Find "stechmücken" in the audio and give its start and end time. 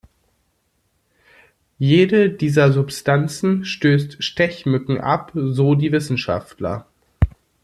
4.23-4.99